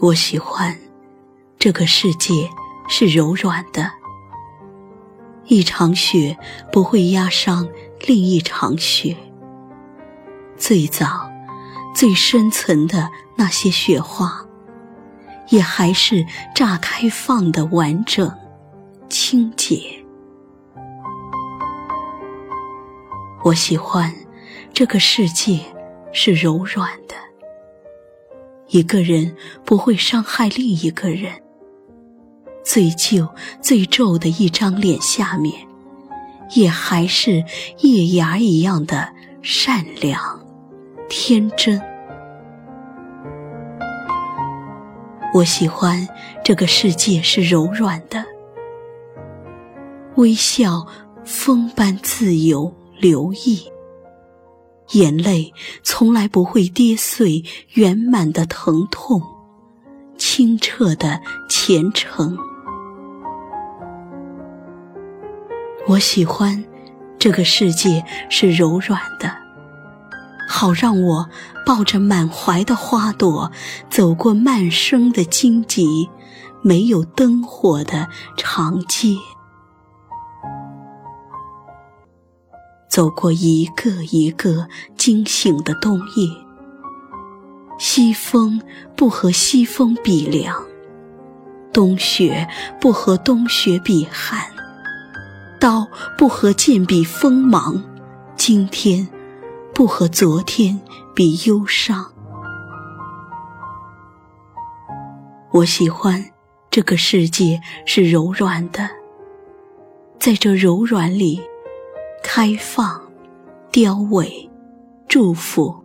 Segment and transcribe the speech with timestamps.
[0.00, 0.76] 我喜欢
[1.58, 2.50] 这个世界
[2.88, 3.90] 是柔软的，
[5.46, 6.36] 一场雪
[6.72, 7.68] 不会压伤
[8.06, 9.16] 另一场雪。
[10.56, 11.30] 最早、
[11.94, 14.44] 最深层的那些雪花，
[15.50, 18.32] 也还是炸开放的完整、
[19.08, 20.01] 清洁。
[23.44, 24.14] 我喜欢
[24.72, 25.58] 这个世界
[26.12, 27.14] 是柔软的。
[28.68, 31.32] 一个人不会伤害另一个人。
[32.64, 33.28] 最旧、
[33.60, 35.66] 最皱的一张脸下面，
[36.54, 37.44] 也还是
[37.78, 40.40] 叶芽一样的善良、
[41.08, 41.82] 天真。
[45.34, 46.06] 我喜欢
[46.44, 48.24] 这个世界是柔软的，
[50.14, 50.86] 微笑
[51.24, 53.60] 风般自由流溢。
[54.92, 59.20] 眼泪从来不会跌碎圆满的疼痛，
[60.16, 62.38] 清澈的虔诚。
[65.88, 66.62] 我喜欢
[67.18, 69.34] 这个世界是柔软的，
[70.48, 71.28] 好让我
[71.66, 73.50] 抱着满怀的花朵，
[73.90, 76.08] 走过漫生的荆棘，
[76.62, 79.16] 没有灯火的长街。
[82.92, 86.28] 走过一个一个惊醒的冬夜，
[87.78, 88.60] 西风
[88.94, 90.62] 不和西风比凉，
[91.72, 92.46] 冬雪
[92.78, 94.42] 不和冬雪比寒，
[95.58, 97.82] 刀不和剑比锋芒，
[98.36, 99.08] 今天
[99.74, 100.78] 不和昨天
[101.14, 102.12] 比忧伤。
[105.50, 106.22] 我喜欢
[106.70, 108.86] 这个世界是柔软的，
[110.20, 111.40] 在这柔软里。
[112.34, 112.98] 开放、
[113.70, 114.48] 凋萎、
[115.06, 115.84] 祝福、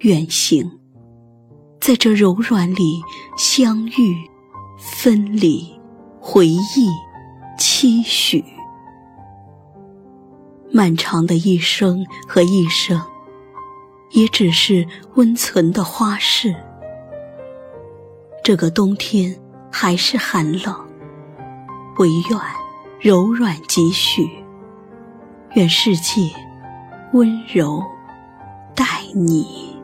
[0.00, 0.70] 远行，
[1.80, 3.00] 在这柔软里
[3.38, 4.14] 相遇、
[4.78, 5.74] 分离、
[6.20, 6.90] 回忆、
[7.58, 8.44] 期许。
[10.70, 13.00] 漫长的一生和一生，
[14.10, 16.54] 也只是温存的花事。
[18.44, 19.34] 这个冬天
[19.72, 20.74] 还是寒冷，
[21.98, 22.38] 唯愿
[23.00, 24.28] 柔软几许。
[25.56, 26.20] 愿世界
[27.14, 27.82] 温柔
[28.74, 28.84] 待
[29.14, 29.75] 你。